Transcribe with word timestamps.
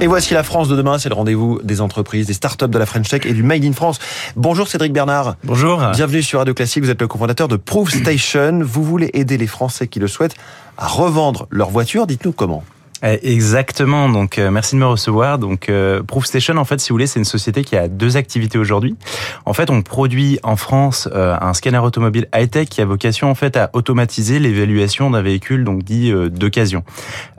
Et 0.00 0.06
voici 0.06 0.32
la 0.32 0.44
France 0.44 0.68
de 0.68 0.76
demain, 0.76 0.96
c'est 0.98 1.08
le 1.08 1.16
rendez-vous 1.16 1.60
des 1.64 1.80
entreprises, 1.80 2.28
des 2.28 2.32
startups 2.32 2.68
de 2.68 2.78
la 2.78 2.86
French 2.86 3.08
Tech 3.08 3.22
et 3.26 3.32
du 3.32 3.42
Made 3.42 3.64
in 3.64 3.72
France. 3.72 3.98
Bonjour 4.36 4.68
Cédric 4.68 4.92
Bernard. 4.92 5.34
Bonjour. 5.42 5.82
Bienvenue 5.92 6.22
sur 6.22 6.38
Radio 6.38 6.54
Classique, 6.54 6.84
vous 6.84 6.90
êtes 6.90 7.00
le 7.00 7.08
cofondateur 7.08 7.48
de 7.48 7.56
Proof 7.56 7.90
Station. 7.90 8.60
Vous 8.62 8.84
voulez 8.84 9.10
aider 9.12 9.36
les 9.36 9.48
Français 9.48 9.88
qui 9.88 9.98
le 9.98 10.06
souhaitent 10.06 10.36
à 10.76 10.86
revendre 10.86 11.48
leur 11.50 11.70
voiture, 11.70 12.06
dites-nous 12.06 12.30
comment. 12.30 12.62
Eh, 13.04 13.32
exactement. 13.32 14.08
Donc, 14.08 14.38
euh, 14.38 14.50
merci 14.50 14.74
de 14.74 14.80
me 14.80 14.86
recevoir. 14.86 15.38
Donc, 15.38 15.68
euh, 15.68 16.02
Proof 16.02 16.26
Station, 16.26 16.56
en 16.56 16.64
fait, 16.64 16.80
si 16.80 16.88
vous 16.88 16.94
voulez, 16.94 17.06
c'est 17.06 17.20
une 17.20 17.24
société 17.24 17.62
qui 17.62 17.76
a 17.76 17.86
deux 17.86 18.16
activités 18.16 18.58
aujourd'hui. 18.58 18.96
En 19.46 19.52
fait, 19.52 19.70
on 19.70 19.82
produit 19.82 20.40
en 20.42 20.56
France 20.56 21.08
euh, 21.14 21.36
un 21.40 21.54
scanner 21.54 21.78
automobile 21.78 22.26
high-tech 22.34 22.68
qui 22.68 22.80
a 22.80 22.84
vocation, 22.84 23.30
en 23.30 23.36
fait, 23.36 23.56
à 23.56 23.70
automatiser 23.72 24.40
l'évaluation 24.40 25.10
d'un 25.10 25.22
véhicule, 25.22 25.64
donc 25.64 25.84
dit 25.84 26.12
d'occasion. 26.30 26.82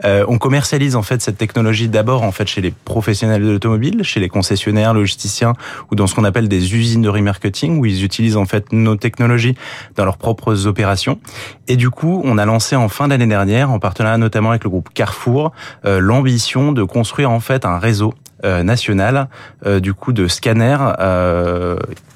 on 0.03 0.37
commercialise, 0.37 0.95
en 0.95 1.01
fait, 1.01 1.21
cette 1.21 1.37
technologie 1.37 1.89
d'abord, 1.89 2.23
en 2.23 2.31
fait, 2.31 2.47
chez 2.47 2.61
les 2.61 2.71
professionnels 2.71 3.43
de 3.43 3.51
l'automobile, 3.51 4.03
chez 4.03 4.19
les 4.19 4.29
concessionnaires, 4.29 4.93
logisticiens 4.93 5.53
ou 5.91 5.95
dans 5.95 6.07
ce 6.07 6.15
qu'on 6.15 6.23
appelle 6.23 6.47
des 6.47 6.75
usines 6.75 7.01
de 7.01 7.09
remarketing 7.09 7.79
où 7.79 7.85
ils 7.85 8.03
utilisent, 8.03 8.37
en 8.37 8.45
fait, 8.45 8.71
nos 8.71 8.95
technologies 8.95 9.55
dans 9.95 10.05
leurs 10.05 10.17
propres 10.17 10.67
opérations. 10.67 11.19
Et 11.67 11.75
du 11.75 11.89
coup, 11.89 12.21
on 12.23 12.37
a 12.37 12.45
lancé 12.45 12.75
en 12.75 12.89
fin 12.89 13.07
d'année 13.07 13.27
dernière, 13.27 13.71
en 13.71 13.79
partenariat 13.79 14.17
notamment 14.17 14.51
avec 14.51 14.63
le 14.63 14.69
groupe 14.69 14.89
Carrefour, 14.93 15.48
euh, 15.85 15.99
l'ambition 15.99 16.71
de 16.71 16.83
construire 16.83 17.31
en 17.31 17.39
fait 17.39 17.65
un 17.65 17.79
réseau 17.79 18.13
euh, 18.45 18.63
national 18.63 19.27
euh, 19.65 19.79
du 19.79 19.93
coup 19.93 20.13
de 20.13 20.27
scanners 20.27 20.77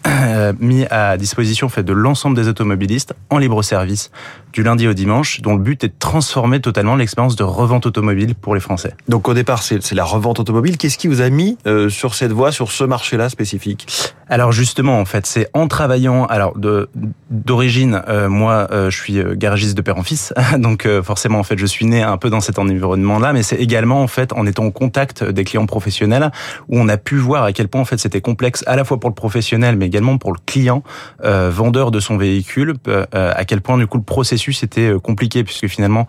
mis 0.60 0.86
à 0.86 1.18
disposition 1.18 1.70
fait 1.70 1.84
de 1.84 1.94
l'ensemble 1.94 2.36
des 2.36 2.48
automobilistes 2.48 3.14
en 3.30 3.38
libre 3.38 3.62
service 3.64 4.12
du 4.52 4.62
lundi 4.62 4.88
au 4.88 4.94
dimanche, 4.94 5.42
dont 5.42 5.54
le 5.54 5.62
but 5.62 5.84
est 5.84 5.88
de 5.88 5.94
transformer 5.98 6.60
totalement 6.60 6.96
l'expérience 6.96 7.36
de 7.36 7.44
revente 7.44 7.86
automobile 7.86 8.36
pour 8.36 8.54
les 8.54 8.62
Français. 8.62 8.96
Donc 9.08 9.28
au 9.28 9.34
départ, 9.34 9.64
c'est 9.64 9.92
la 9.94 10.04
revente 10.04 10.40
automobile. 10.40 10.78
Qu'est-ce 10.78 10.98
qui 10.98 11.08
vous 11.08 11.22
a 11.22 11.30
mis 11.30 11.58
sur 11.90 12.14
cette 12.14 12.32
voie, 12.32 12.52
sur 12.52 12.72
ce 12.72 12.84
marché-là 12.84 13.30
spécifique? 13.30 13.88
Alors 14.34 14.52
justement, 14.52 15.00
en 15.00 15.06
fait, 15.06 15.28
c'est 15.28 15.48
en 15.54 15.68
travaillant. 15.68 16.26
Alors 16.26 16.58
de 16.58 16.90
d'origine, 17.30 18.02
moi, 18.30 18.68
je 18.72 18.96
suis 18.96 19.22
garagiste 19.36 19.76
de 19.76 19.82
père 19.82 19.98
en 19.98 20.04
fils, 20.04 20.34
donc 20.58 20.88
forcément, 21.04 21.40
en 21.40 21.44
fait, 21.44 21.58
je 21.58 21.66
suis 21.66 21.86
né 21.86 22.02
un 22.02 22.18
peu 22.18 22.30
dans 22.30 22.42
cet 22.42 22.58
environnement-là, 22.58 23.34
mais 23.34 23.44
c'est 23.44 23.58
également 23.58 24.02
en 24.02 24.08
fait 24.08 24.34
en 24.34 24.46
étant 24.46 24.66
en 24.66 24.72
contact 24.72 25.24
des 25.24 25.44
clients 25.44 25.66
professionnels 25.66 26.32
où 26.70 26.80
on 26.80 26.88
a 26.88 26.98
pu 26.98 27.18
voir 27.18 27.44
à 27.44 27.54
quel 27.54 27.68
point 27.68 27.82
en 27.82 27.86
fait 27.86 27.98
c'était 27.98 28.22
complexe 28.22 28.64
à 28.68 28.76
la 28.76 28.84
fois 28.84 29.00
pour 29.00 29.10
le 29.10 29.16
professionnel, 29.16 29.76
mais 29.76 29.86
également 29.86 30.18
pour 30.18 30.32
le 30.32 30.40
client 30.46 30.84
euh, 31.24 31.50
vendeur 31.52 31.92
de 31.92 32.00
son 32.00 32.18
véhicule, 32.18 32.76
euh, 32.88 33.06
à 33.14 33.46
quel 33.46 33.62
point 33.62 33.78
du 33.78 33.88
coup 33.88 33.98
le 33.98 34.04
processus 34.04 34.64
était 34.64 34.94
euh, 34.94 35.00
compliqué 35.00 35.44
puisque 35.44 35.68
finalement 35.68 36.08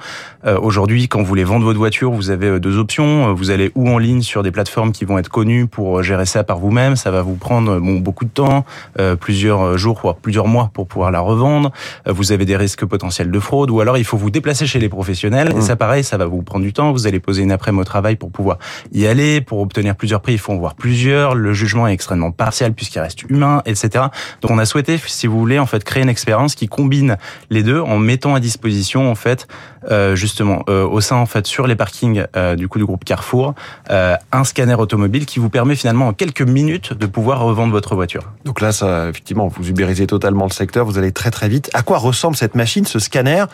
aujourd'hui 0.61 1.09
quand 1.09 1.21
vous 1.21 1.25
voulez 1.25 1.45
vendre 1.45 1.65
votre 1.65 1.79
voiture, 1.79 2.13
vous 2.13 2.31
avez 2.31 2.61
deux 2.61 2.79
options, 2.79 3.33
vous 3.33 3.51
allez 3.51 3.73
ou 3.75 3.89
en 3.89 3.99
ligne 3.99 4.23
sur 4.23 4.43
des 4.43 4.51
plateformes 4.51 4.93
qui 4.93 5.05
vont 5.05 5.19
être 5.19 5.29
connues 5.29 5.67
pour 5.67 6.03
gérer 6.03 6.27
ça 6.27 6.45
par 6.45 6.59
vous-même, 6.59 6.97
ça 6.97 7.11
va 7.11 7.23
vous 7.23 7.35
prendre 7.35 7.79
bon, 7.81 7.99
beaucoup 8.01 8.14
de 8.23 8.31
temps, 8.31 8.65
plusieurs 9.21 9.77
jours 9.77 10.01
voire 10.03 10.17
plusieurs 10.17 10.47
mois 10.47 10.71
pour 10.73 10.87
pouvoir 10.87 11.11
la 11.11 11.21
revendre, 11.21 11.71
vous 12.07 12.33
avez 12.33 12.45
des 12.45 12.57
risques 12.57 12.85
potentiels 12.85 13.31
de 13.31 13.41
fraude 13.41 13.71
ou 13.71 13.81
alors 13.81 13.99
il 13.99 14.05
faut 14.05 14.17
vous 14.17 14.31
déplacer 14.31 14.67
chez 14.67 14.79
les 14.79 14.89
professionnels. 14.89 15.51
Et 15.53 15.59
mmh. 15.59 15.63
ça 15.63 15.77
pareil, 15.77 16.05
ça 16.05 16.17
va 16.17 16.27
vous 16.27 16.43
prendre 16.43 16.65
du 16.65 16.73
temps, 16.73 16.93
vous 16.93 17.07
allez 17.07 17.21
poser 17.21 17.43
une 17.43 17.53
après-midi 17.53 17.75
au 17.81 17.85
travail 17.85 18.17
pour 18.17 18.31
pouvoir 18.31 18.59
y 18.93 19.07
aller, 19.07 19.41
pour 19.41 19.61
obtenir 19.61 19.97
plusieurs 19.97 20.21
prix, 20.21 20.35
il 20.35 20.39
faut 20.39 20.53
en 20.53 20.57
voir 20.57 20.75
plusieurs, 20.75 21.35
le 21.35 21.53
jugement 21.53 21.89
est 21.89 21.93
extrêmement 21.93 22.31
partiel 22.31 22.73
puisqu'il 22.73 23.01
reste 23.01 23.23
humain, 23.29 23.63
etc. 23.67 24.05
Donc 24.43 24.51
on 24.51 24.59
a 24.59 24.65
souhaité, 24.65 24.99
si 25.07 25.27
vous 25.27 25.39
voulez, 25.39 25.59
en 25.59 25.67
fait, 25.67 25.83
créer 25.85 26.03
une 26.03 26.09
expérience 26.09 26.55
qui 26.55 26.69
combine 26.69 27.17
les 27.51 27.63
deux 27.63 27.81
en 27.81 27.99
mettant 27.99 28.35
à 28.35 28.41
disposition, 28.41 29.11
en 29.11 29.15
fait, 29.15 29.47
euh, 29.91 30.15
justement, 30.17 30.63
euh, 30.69 30.87
au 30.87 31.01
sein, 31.01 31.17
en 31.17 31.27
fait, 31.27 31.47
sur 31.47 31.67
les 31.67 31.77
parkings 31.77 32.25
euh, 32.37 32.57
du 32.57 32.69
coup 32.69 32.79
du 32.79 32.85
groupe 32.85 33.05
Carrefour, 33.05 33.55
un 33.89 34.45
scanner 34.45 34.75
automobile 34.75 35.27
qui 35.27 35.39
vous 35.39 35.51
permet 35.51 35.77
finalement 35.77 36.09
en 36.09 36.13
quelques 36.13 36.43
minutes 36.43 36.93
de 36.93 37.07
pouvoir 37.07 37.41
revendre 37.41 37.73
votre 37.73 37.94
voiture. 37.95 38.33
Donc 38.45 38.61
là, 38.61 38.73
ça, 38.73 39.09
effectivement, 39.09 39.49
vous 39.49 39.69
ubérisez 39.69 40.07
totalement 40.07 40.45
le 40.45 40.53
secteur, 40.53 40.85
vous 40.85 40.99
allez 40.99 41.13
très 41.13 41.31
très 41.31 41.49
vite. 41.49 41.71
À 41.75 41.83
quoi 41.83 41.99
ressemble 41.99 42.37
cette 42.37 42.55
machine, 42.55 42.85
ce 42.85 42.99
scanner? 42.99 43.45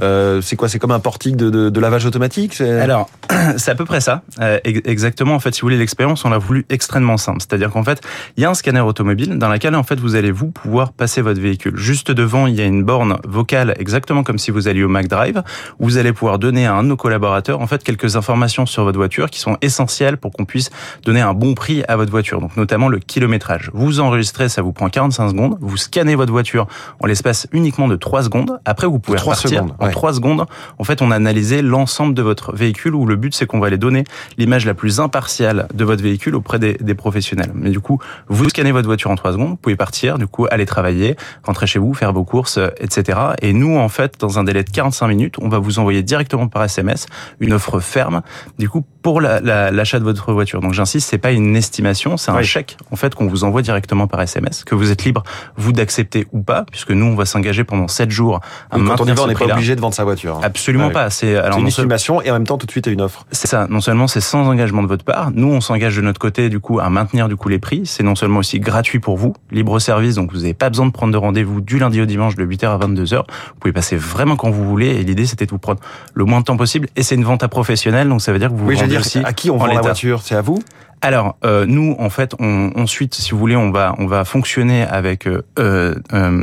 C'est 0.00 0.56
quoi 0.56 0.68
C'est 0.68 0.78
comme 0.78 0.92
un 0.92 1.00
portique 1.00 1.36
de, 1.36 1.50
de, 1.50 1.70
de 1.70 1.80
lavage 1.80 2.06
automatique? 2.06 2.60
Alors, 2.60 3.10
c'est 3.56 3.70
à 3.70 3.74
peu 3.74 3.84
près 3.84 4.00
ça. 4.00 4.22
exactement, 4.64 5.34
en 5.34 5.40
fait, 5.40 5.54
si 5.54 5.60
vous 5.60 5.66
voulez 5.66 5.76
l'expérience, 5.76 6.24
on 6.24 6.30
l'a 6.30 6.38
voulu 6.38 6.66
extrêmement 6.70 7.16
simple. 7.16 7.38
C'est-à-dire 7.40 7.70
qu'en 7.70 7.84
fait, 7.84 8.00
il 8.36 8.42
y 8.42 8.46
a 8.46 8.50
un 8.50 8.54
scanner 8.54 8.80
automobile 8.80 9.38
dans 9.38 9.48
lequel 9.48 9.74
en 9.74 9.82
fait 9.82 9.98
vous 10.00 10.14
allez 10.14 10.30
vous 10.30 10.50
pouvoir 10.50 10.92
passer 10.92 11.22
votre 11.22 11.40
véhicule. 11.40 11.76
Juste 11.76 12.10
devant, 12.10 12.46
il 12.46 12.54
y 12.54 12.60
a 12.60 12.64
une 12.64 12.82
borne 12.82 13.18
vocale 13.26 13.74
exactement 13.78 14.22
comme 14.22 14.38
si 14.38 14.50
vous 14.50 14.68
alliez 14.68 14.82
au 14.82 14.88
McDrive 14.88 15.42
où 15.78 15.84
vous 15.84 15.98
allez 15.98 16.12
pouvoir 16.12 16.38
donner 16.38 16.66
à 16.66 16.74
un 16.74 16.82
de 16.82 16.88
nos 16.88 16.96
collaborateurs 16.96 17.60
en 17.60 17.66
fait 17.66 17.82
quelques 17.82 18.16
informations 18.16 18.66
sur 18.66 18.84
votre 18.84 18.98
voiture 18.98 19.30
qui 19.30 19.40
sont 19.40 19.56
essentielles 19.62 20.16
pour 20.16 20.32
qu'on 20.32 20.44
puisse 20.44 20.70
donner 21.04 21.20
un 21.20 21.34
bon 21.34 21.54
prix 21.54 21.82
à 21.88 21.96
votre 21.96 22.10
voiture. 22.10 22.40
Donc 22.40 22.56
notamment 22.56 22.88
le 22.88 22.98
kilométrage. 22.98 23.70
Vous 23.72 23.86
enregistrez, 24.00 24.48
ça 24.48 24.62
vous 24.62 24.72
prend 24.72 24.88
45 24.88 25.30
secondes. 25.30 25.58
Vous 25.60 25.76
scannez 25.76 26.14
votre 26.14 26.32
voiture 26.32 26.66
en 27.00 27.06
l'espace 27.06 27.46
uniquement 27.52 27.88
de 27.88 27.96
3 27.96 28.24
secondes. 28.24 28.60
Après, 28.64 28.86
vous 28.86 28.98
pouvez 28.98 29.18
3 29.18 29.34
repartir 29.34 29.60
secondes, 29.60 29.74
en 29.78 29.90
3 29.90 30.14
secondes. 30.14 30.46
En 30.78 30.84
fait, 30.84 31.02
on 31.02 31.10
a 31.10 31.16
analysé 31.16 31.62
l'ensemble 31.62 32.14
de 32.14 32.22
votre 32.22 32.54
véhicule 32.54 32.94
où 32.94 33.06
le 33.06 33.16
but 33.16 33.34
c'est 33.34 33.46
qu'on 33.46 33.60
va 33.60 33.68
aller 33.68 33.78
donner 33.78 34.04
l'image 34.36 34.66
la 34.66 34.74
plus 34.74 35.00
impartiale 35.00 35.68
de 35.74 35.84
votre 35.84 36.02
véhicule 36.02 36.34
auprès 36.34 36.58
des, 36.58 36.74
des 36.74 36.94
professionnels. 36.94 37.50
Mais 37.54 37.70
du 37.70 37.80
coup, 37.80 37.98
vous 38.28 38.48
scannez 38.48 38.72
votre 38.72 38.86
voiture 38.86 39.10
en 39.10 39.16
3 39.16 39.32
secondes, 39.32 39.50
vous 39.50 39.56
pouvez 39.56 39.76
partir, 39.76 40.18
du 40.18 40.26
coup, 40.26 40.46
aller 40.50 40.66
travailler, 40.66 41.16
rentrer 41.44 41.66
chez 41.66 41.78
vous, 41.78 41.94
faire 41.94 42.12
vos 42.12 42.24
courses, 42.24 42.58
etc. 42.78 43.18
Et 43.42 43.52
nous, 43.52 43.76
en 43.78 43.88
fait, 43.88 44.14
dans 44.18 44.38
un 44.38 44.44
délai 44.44 44.64
de 44.64 44.70
45 44.70 45.08
minutes, 45.08 45.36
on 45.40 45.48
va 45.48 45.58
vous 45.58 45.78
envoyer 45.78 46.02
directement 46.02 46.48
par 46.48 46.64
SMS 46.64 47.06
une 47.40 47.52
offre 47.52 47.80
ferme, 47.80 48.22
du 48.58 48.68
coup, 48.68 48.84
pour 49.02 49.20
l'achat 49.20 49.98
de 49.98 50.04
votre 50.04 50.32
voiture. 50.32 50.60
Donc, 50.60 50.74
j'insiste, 50.74 51.08
c'est 51.08 51.18
pas 51.18 51.32
une 51.32 51.56
estimation, 51.56 52.16
c'est 52.16 52.30
un 52.30 52.42
chèque, 52.42 52.76
en 52.90 52.96
fait, 52.96 53.14
qu'on 53.14 53.26
vous 53.26 53.44
envoie 53.44 53.62
directement 53.62 53.77
par 53.86 54.20
SMS, 54.20 54.64
que 54.64 54.74
vous 54.74 54.90
êtes 54.90 55.04
libre, 55.04 55.22
vous, 55.56 55.72
d'accepter 55.72 56.26
ou 56.32 56.42
pas, 56.42 56.64
puisque 56.70 56.90
nous, 56.90 57.06
on 57.06 57.14
va 57.14 57.24
s'engager 57.24 57.64
pendant 57.64 57.88
7 57.88 58.10
jours 58.10 58.40
à 58.70 58.78
Donc, 58.78 58.88
Quand 58.88 59.00
on 59.00 59.06
y 59.06 59.12
va, 59.12 59.22
on 59.22 59.26
n'est 59.26 59.34
pas 59.34 59.44
obligé 59.44 59.76
de 59.76 59.80
vendre 59.80 59.94
sa 59.94 60.04
voiture. 60.04 60.36
Hein. 60.36 60.40
Absolument 60.42 60.90
pas. 60.90 61.10
C'est 61.10 61.36
une 61.36 61.66
estimation 61.66 62.22
et 62.22 62.30
en 62.30 62.34
même 62.34 62.46
temps, 62.46 62.58
tout 62.58 62.66
de 62.66 62.70
suite, 62.70 62.86
une 62.86 63.00
offre. 63.00 63.26
C'est 63.32 63.46
ça. 63.46 63.66
Non 63.68 63.80
seulement 63.80 64.08
c'est 64.08 64.20
sans 64.20 64.46
engagement 64.48 64.82
de 64.82 64.88
votre 64.88 65.04
part, 65.04 65.30
nous, 65.32 65.48
on 65.48 65.60
s'engage 65.60 65.96
de 65.96 66.02
notre 66.02 66.20
côté, 66.20 66.48
du 66.48 66.60
coup, 66.60 66.80
à 66.80 66.90
maintenir, 66.90 67.28
du 67.28 67.36
coup, 67.36 67.48
les 67.48 67.58
prix. 67.58 67.82
C'est 67.84 68.02
non 68.02 68.14
seulement 68.14 68.40
aussi 68.40 68.60
gratuit 68.60 68.98
pour 68.98 69.16
vous, 69.16 69.34
libre 69.50 69.78
service, 69.78 70.14
donc 70.14 70.32
vous 70.32 70.40
n'avez 70.40 70.54
pas 70.54 70.68
besoin 70.68 70.86
de 70.86 70.92
prendre 70.92 71.12
de 71.12 71.18
rendez-vous 71.18 71.60
du 71.60 71.78
lundi 71.78 72.00
au 72.00 72.06
dimanche 72.06 72.36
de 72.36 72.44
8h 72.44 72.66
à 72.66 72.78
22h. 72.78 73.16
Vous 73.18 73.60
pouvez 73.60 73.72
passer 73.72 73.96
vraiment 73.96 74.36
quand 74.36 74.50
vous 74.50 74.64
voulez 74.64 74.88
et 74.88 75.02
l'idée 75.04 75.26
c'était 75.26 75.46
de 75.46 75.50
vous 75.50 75.58
prendre 75.58 75.80
le 76.14 76.24
moins 76.24 76.40
de 76.40 76.44
temps 76.44 76.56
possible 76.56 76.88
et 76.96 77.02
c'est 77.02 77.14
une 77.14 77.24
vente 77.24 77.42
à 77.42 77.48
professionnel 77.48 78.08
donc 78.08 78.22
ça 78.22 78.32
veut 78.32 78.38
dire 78.38 78.48
que 78.48 78.54
vous 78.54 78.66
oui, 78.66 78.74
vendez 78.74 78.88
dire, 78.88 79.00
aussi 79.00 79.20
à 79.24 79.32
qui 79.32 79.50
on 79.50 79.56
vend 79.56 79.66
la 79.66 79.80
voiture? 79.80 80.20
C'est 80.22 80.34
à 80.34 80.42
vous? 80.42 80.60
Alors 81.00 81.36
euh, 81.44 81.64
nous 81.66 81.96
en 81.98 82.10
fait 82.10 82.34
on, 82.38 82.72
ensuite 82.76 83.14
si 83.14 83.30
vous 83.30 83.38
voulez 83.38 83.56
on 83.56 83.70
va 83.70 83.94
on 83.98 84.06
va 84.06 84.24
fonctionner 84.24 84.82
avec 84.82 85.26
euh, 85.26 85.42
euh, 85.58 85.94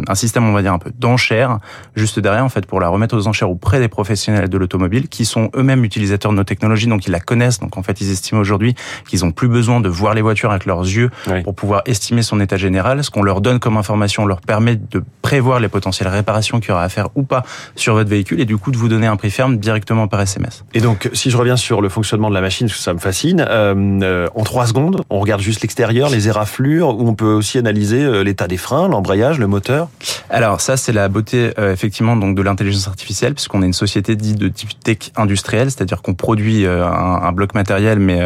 un 0.08 0.16
système 0.16 0.46
on 0.48 0.54
va 0.54 0.62
dire 0.62 0.74
un 0.74 0.80
peu 0.80 0.92
d'enchères 0.98 1.60
juste 1.96 2.20
derrière 2.20 2.44
en 2.44 2.50
fait 2.50 2.66
pour 2.66 2.80
la 2.80 2.88
remettre 2.88 3.18
aux 3.18 3.28
enchères 3.28 3.50
auprès 3.50 3.80
des 3.80 3.88
professionnels 3.88 4.50
de 4.50 4.58
l'automobile 4.58 5.10
qui 5.10 5.26
sont 5.26 5.50
eux-mêmes 5.56 5.84
utilisateurs 5.84 6.32
de 6.32 6.38
nos 6.38 6.44
technologies 6.44 6.88
donc 6.88 7.06
ils 7.08 7.12
la 7.12 7.20
connaissent. 7.20 7.60
Donc 7.60 7.78
en 7.78 7.84
fait 7.84 8.02
ils 8.02 8.12
estiment 8.12 8.42
aujourd'hui 8.42 8.76
qu'ils 9.08 9.26
ont 9.26 9.32
plus 9.32 9.48
besoin 9.48 9.80
de 9.80 9.90
voir 9.90 10.14
les 10.14 10.22
voitures 10.22 10.52
avec 10.52 10.66
leurs 10.66 10.84
yeux 10.84 11.10
pour 11.44 11.56
pouvoir 11.56 11.82
estimer 11.86 12.22
son 12.22 12.40
état 12.40 12.58
général. 12.58 13.04
Ce 13.04 13.10
qu'on 13.10 13.24
leur 13.24 13.42
donne 13.42 13.60
comme 13.60 13.78
information 13.78 14.26
leur 14.26 14.42
permet 14.42 14.76
de 14.76 15.04
prévoir 15.22 15.60
les 15.60 15.68
potentielles 15.68 16.10
réparations 16.10 16.60
qu'il 16.60 16.70
y 16.70 16.72
aura 16.72 16.84
à 16.84 16.90
faire 16.90 17.10
ou 17.16 17.24
pas 17.24 17.44
sur 17.76 17.94
votre 17.94 18.10
véhicule 18.10 18.40
et 18.40 18.46
du 18.46 18.58
coup 18.58 18.72
de 18.72 18.78
vous 18.78 18.88
donner 18.88 19.08
un 19.08 19.16
prix 19.16 19.32
ferme 19.32 19.58
directement 19.58 20.08
par 20.08 20.22
SMS. 20.22 20.64
Et 20.74 20.82
donc 20.82 21.10
si 21.14 21.30
je 21.30 21.38
reviens 21.38 21.58
sur 21.58 21.82
le 21.82 21.90
fonctionnement 21.90 22.30
de 22.30 22.36
la 22.36 22.42
machine 22.42 22.68
parce 22.68 22.78
que 22.78 22.84
ça 22.84 22.94
me 22.94 23.00
fascine 23.00 23.46
euh, 23.48 24.28
trois 24.46 24.66
secondes. 24.68 25.02
On 25.10 25.20
regarde 25.20 25.42
juste 25.42 25.62
l'extérieur, 25.62 26.10
les 26.10 26.30
éraflures, 26.30 26.98
où 26.98 27.06
on 27.06 27.16
peut 27.16 27.34
aussi 27.34 27.58
analyser 27.58 28.02
euh, 28.02 28.24
l'état 28.24 28.48
des 28.48 28.56
freins, 28.56 28.88
l'embrayage, 28.88 29.40
le 29.40 29.48
moteur. 29.48 29.90
Alors 30.30 30.62
ça, 30.62 30.78
c'est 30.78 30.94
la 30.94 31.10
beauté 31.10 31.52
euh, 31.60 31.74
effectivement 31.74 32.16
donc 32.16 32.36
de 32.36 32.42
l'intelligence 32.42 32.88
artificielle, 32.88 33.34
puisqu'on 33.34 33.62
est 33.62 33.66
une 33.66 33.74
société 33.74 34.16
dite 34.16 34.40
de 34.40 34.48
type 34.48 34.70
tech 34.82 35.12
industriel, 35.18 35.70
c'est-à-dire 35.70 36.02
qu'on 36.02 36.14
produit 36.14 36.66
euh, 36.66 36.86
un, 36.88 37.32
bloc 37.34 37.54
matériel, 37.54 38.00
mais 38.00 38.22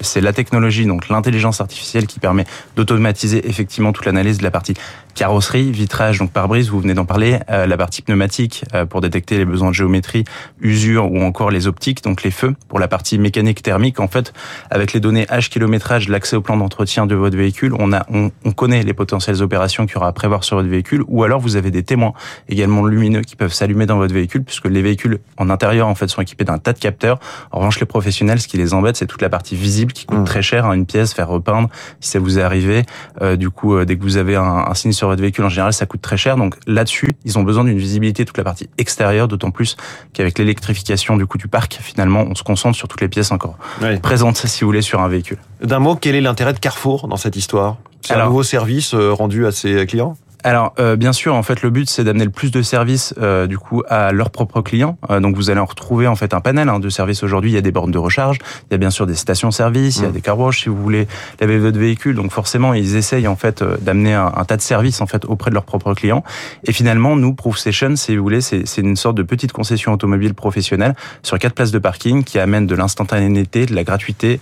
c'est 0.00 0.22
la 0.22 0.32
technologie, 0.32 0.86
donc 0.86 1.08
l'intelligence 1.10 1.60
artificielle, 1.60 2.06
qui 2.06 2.18
permet 2.18 2.46
d'automatiser 2.76 3.46
effectivement 3.46 3.92
toute 3.92 4.06
l'analyse 4.06 4.38
de 4.38 4.44
la 4.44 4.50
partie 4.50 4.74
carrosserie, 5.14 5.72
vitrage, 5.72 6.18
donc 6.20 6.30
pare-brise, 6.30 6.70
vous 6.70 6.80
venez 6.80 6.94
d'en 6.94 7.04
parler, 7.04 7.40
la 7.48 7.76
partie 7.76 8.00
pneumatique 8.00 8.64
pour 8.88 9.00
détecter 9.00 9.36
les 9.36 9.44
besoins 9.44 9.70
de 9.70 9.74
géométrie, 9.74 10.24
usure 10.60 11.10
ou 11.10 11.20
encore 11.22 11.50
les 11.50 11.66
optiques, 11.66 12.02
donc 12.04 12.22
les 12.22 12.30
feux 12.30 12.54
pour 12.68 12.78
la 12.78 12.88
partie 12.88 13.18
mécanique 13.18 13.62
thermique. 13.62 14.00
En 14.00 14.08
fait, 14.08 14.32
avec 14.70 14.92
les 14.92 15.00
données 15.00 15.26
l'affichage 15.48 15.50
kilométrage, 15.50 16.08
l'accès 16.08 16.36
au 16.36 16.40
plan 16.40 16.56
d'entretien 16.56 17.06
de 17.06 17.14
votre 17.14 17.36
véhicule. 17.36 17.74
On 17.78 17.92
a, 17.92 18.06
on, 18.12 18.30
on 18.44 18.52
connaît 18.52 18.82
les 18.82 18.94
potentielles 18.94 19.42
opérations 19.42 19.86
qu'il 19.86 19.94
y 19.94 19.96
aura 19.96 20.08
à 20.08 20.12
prévoir 20.12 20.44
sur 20.44 20.56
votre 20.56 20.68
véhicule, 20.68 21.02
ou 21.08 21.24
alors 21.24 21.40
vous 21.40 21.56
avez 21.56 21.70
des 21.70 21.82
témoins 21.82 22.12
également 22.48 22.84
lumineux 22.86 23.22
qui 23.22 23.36
peuvent 23.36 23.52
s'allumer 23.52 23.86
dans 23.86 23.96
votre 23.96 24.14
véhicule, 24.14 24.44
puisque 24.44 24.66
les 24.66 24.82
véhicules 24.82 25.18
en 25.36 25.50
intérieur 25.50 25.88
en 25.88 25.94
fait 25.94 26.08
sont 26.08 26.22
équipés 26.22 26.44
d'un 26.44 26.58
tas 26.58 26.72
de 26.72 26.78
capteurs. 26.78 27.18
En 27.50 27.58
revanche, 27.58 27.80
les 27.80 27.86
professionnels, 27.86 28.40
ce 28.40 28.48
qui 28.48 28.56
les 28.56 28.74
embête, 28.74 28.96
c'est 28.96 29.06
toute 29.06 29.22
la 29.22 29.28
partie 29.28 29.56
visible 29.56 29.92
qui 29.92 30.06
coûte 30.06 30.18
mmh. 30.18 30.24
très 30.24 30.42
cher, 30.42 30.66
hein, 30.66 30.74
une 30.74 30.86
pièce, 30.86 31.12
faire 31.12 31.28
repeindre. 31.28 31.68
Si 32.00 32.10
ça 32.10 32.18
vous 32.18 32.38
est 32.38 32.42
arrivé, 32.42 32.84
euh, 33.22 33.36
du 33.36 33.50
coup, 33.50 33.76
euh, 33.76 33.84
dès 33.84 33.96
que 33.96 34.02
vous 34.02 34.16
avez 34.16 34.36
un, 34.36 34.64
un, 34.68 34.74
signe 34.74 34.92
sur 34.92 35.08
votre 35.08 35.22
véhicule, 35.22 35.44
en 35.44 35.48
général, 35.48 35.72
ça 35.72 35.86
coûte 35.86 36.02
très 36.02 36.16
cher. 36.16 36.36
Donc 36.36 36.56
là-dessus, 36.66 37.10
ils 37.24 37.38
ont 37.38 37.42
besoin 37.42 37.64
d'une 37.64 37.78
visibilité 37.78 38.24
toute 38.24 38.38
la 38.38 38.44
partie 38.44 38.68
extérieure, 38.78 39.28
d'autant 39.28 39.50
plus 39.50 39.76
qu'avec 40.12 40.38
l'électrification 40.38 41.16
du 41.16 41.26
coup 41.26 41.38
du 41.38 41.48
parc, 41.48 41.78
finalement, 41.80 42.24
on 42.28 42.34
se 42.34 42.42
concentre 42.42 42.76
sur 42.76 42.88
toutes 42.88 43.00
les 43.00 43.08
pièces 43.08 43.32
encore 43.32 43.56
présentes, 44.02 44.36
si 44.36 44.60
vous 44.62 44.68
voulez, 44.68 44.82
sur 44.82 45.00
un 45.00 45.08
véhicule. 45.08 45.37
D'un 45.60 45.78
mot, 45.78 45.96
quel 45.96 46.14
est 46.14 46.20
l'intérêt 46.20 46.52
de 46.52 46.58
Carrefour 46.58 47.08
dans 47.08 47.16
cette 47.16 47.36
histoire? 47.36 47.76
C'est 48.02 48.14
un 48.14 48.26
nouveau 48.26 48.42
service 48.42 48.94
euh, 48.94 49.12
rendu 49.12 49.46
à 49.46 49.52
ses 49.52 49.86
clients? 49.86 50.16
Alors 50.44 50.74
euh, 50.78 50.94
bien 50.96 51.12
sûr, 51.12 51.34
en 51.34 51.42
fait, 51.42 51.62
le 51.62 51.70
but 51.70 51.90
c'est 51.90 52.04
d'amener 52.04 52.24
le 52.24 52.30
plus 52.30 52.50
de 52.50 52.62
services 52.62 53.12
euh, 53.20 53.46
du 53.46 53.58
coup 53.58 53.82
à 53.88 54.12
leurs 54.12 54.30
propres 54.30 54.60
clients. 54.60 54.96
Euh, 55.10 55.20
donc 55.20 55.34
vous 55.34 55.50
allez 55.50 55.60
en 55.60 55.64
retrouver 55.64 56.06
en 56.06 56.14
fait 56.14 56.32
un 56.32 56.40
panel 56.40 56.68
hein, 56.68 56.78
de 56.78 56.88
services 56.88 57.22
aujourd'hui. 57.22 57.50
Il 57.50 57.54
y 57.54 57.58
a 57.58 57.60
des 57.60 57.72
bornes 57.72 57.90
de 57.90 57.98
recharge, 57.98 58.38
il 58.70 58.72
y 58.72 58.74
a 58.74 58.78
bien 58.78 58.90
sûr 58.90 59.06
des 59.06 59.16
stations-service, 59.16 59.96
il 59.96 60.02
y 60.02 60.06
a 60.06 60.08
mmh. 60.10 60.12
des 60.12 60.20
car 60.20 60.38
wash 60.38 60.62
si 60.62 60.68
vous 60.68 60.80
voulez 60.80 61.08
laver 61.40 61.58
votre 61.58 61.78
véhicule. 61.78 62.14
Donc 62.14 62.30
forcément, 62.30 62.72
ils 62.72 62.94
essayent 62.94 63.26
en 63.26 63.36
fait 63.36 63.64
d'amener 63.82 64.14
un, 64.14 64.30
tas 64.44 64.56
de 64.56 64.62
services 64.62 65.00
en 65.00 65.06
fait 65.06 65.24
auprès 65.24 65.50
de 65.50 65.54
leurs 65.54 65.64
propres 65.64 65.94
clients. 65.94 66.22
Et 66.64 66.72
finalement, 66.72 67.16
nous, 67.16 67.34
Proof 67.34 67.58
Station, 67.58 67.96
si 67.96 68.16
vous 68.16 68.22
voulez, 68.22 68.40
c'est 68.40 68.78
une 68.78 68.96
sorte 68.96 69.16
de 69.16 69.24
petite 69.24 69.52
concession 69.52 69.92
automobile 69.92 70.34
professionnelle 70.34 70.94
sur 71.22 71.38
quatre 71.38 71.54
places 71.54 71.72
de 71.72 71.78
parking 71.78 72.22
qui 72.22 72.38
amène 72.38 72.66
de 72.66 72.74
l'instantanéité, 72.74 73.66
de 73.66 73.74
la 73.74 73.82
gratuité, 73.82 74.40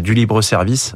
du 0.00 0.14
libre 0.14 0.42
service. 0.42 0.94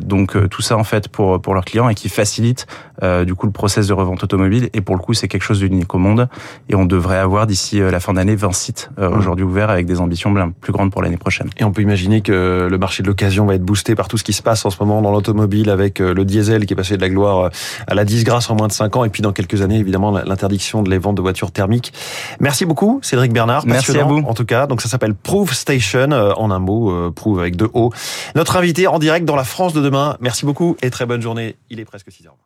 donc 0.00 0.48
tout 0.48 0.62
ça 0.62 0.76
en 0.76 0.84
fait 0.84 1.08
pour 1.08 1.40
pour 1.42 1.54
leurs 1.54 1.64
clients 1.64 1.88
et 1.88 1.94
qui 1.94 2.08
facilite 2.08 2.66
du 3.02 3.34
coup 3.34 3.46
le 3.46 3.52
process 3.52 3.81
de 3.86 3.92
revente 3.92 4.22
automobile. 4.24 4.70
Et 4.72 4.80
pour 4.80 4.96
le 4.96 5.00
coup, 5.00 5.14
c'est 5.14 5.28
quelque 5.28 5.42
chose 5.42 5.60
d'unique 5.60 5.94
au 5.94 5.98
monde. 5.98 6.28
Et 6.68 6.74
on 6.74 6.84
devrait 6.84 7.18
avoir 7.18 7.46
d'ici 7.46 7.80
euh, 7.80 7.90
la 7.90 8.00
fin 8.00 8.14
d'année 8.14 8.34
20 8.34 8.52
sites 8.52 8.90
euh, 8.98 9.10
mmh. 9.10 9.18
aujourd'hui 9.18 9.44
ouverts 9.44 9.70
avec 9.70 9.86
des 9.86 10.00
ambitions 10.00 10.30
bien 10.30 10.50
plus 10.50 10.72
grandes 10.72 10.90
pour 10.90 11.02
l'année 11.02 11.16
prochaine. 11.16 11.50
Et 11.58 11.64
on 11.64 11.72
peut 11.72 11.82
imaginer 11.82 12.20
que 12.20 12.68
le 12.70 12.78
marché 12.78 13.02
de 13.02 13.08
l'occasion 13.08 13.46
va 13.46 13.54
être 13.54 13.64
boosté 13.64 13.94
par 13.94 14.08
tout 14.08 14.18
ce 14.18 14.24
qui 14.24 14.32
se 14.32 14.42
passe 14.42 14.64
en 14.64 14.70
ce 14.70 14.76
moment 14.80 15.02
dans 15.02 15.10
l'automobile 15.10 15.70
avec 15.70 16.00
euh, 16.00 16.14
le 16.14 16.24
diesel 16.24 16.66
qui 16.66 16.72
est 16.72 16.76
passé 16.76 16.96
de 16.96 17.02
la 17.02 17.08
gloire 17.08 17.50
à 17.86 17.94
la 17.94 18.04
disgrâce 18.04 18.50
en 18.50 18.56
moins 18.56 18.68
de 18.68 18.72
5 18.72 18.96
ans. 18.96 19.04
Et 19.04 19.08
puis 19.08 19.22
dans 19.22 19.32
quelques 19.32 19.62
années, 19.62 19.78
évidemment, 19.78 20.10
l'interdiction 20.10 20.82
de 20.82 20.90
les 20.90 20.98
ventes 20.98 21.16
de 21.16 21.22
voitures 21.22 21.50
thermiques. 21.50 21.92
Merci 22.40 22.64
beaucoup, 22.64 23.00
Cédric 23.02 23.32
Bernard. 23.32 23.66
Merci 23.66 23.98
à 23.98 24.04
vous. 24.04 24.18
En 24.18 24.34
tout 24.34 24.44
cas, 24.44 24.66
donc 24.66 24.82
ça 24.82 24.88
s'appelle 24.88 25.14
Proof 25.14 25.52
Station, 25.52 26.10
en 26.12 26.50
un 26.50 26.58
mot, 26.58 27.10
Proof 27.12 27.38
avec 27.38 27.56
deux 27.56 27.68
O. 27.74 27.90
Notre 28.34 28.56
invité 28.56 28.86
en 28.86 28.98
direct 28.98 29.24
dans 29.24 29.36
la 29.36 29.44
France 29.44 29.72
de 29.72 29.80
demain. 29.80 30.16
Merci 30.20 30.44
beaucoup 30.46 30.76
et 30.82 30.90
très 30.90 31.06
bonne 31.06 31.22
journée. 31.22 31.56
Il 31.70 31.80
est 31.80 31.84
presque 31.84 32.10
6 32.10 32.26
heures. 32.26 32.36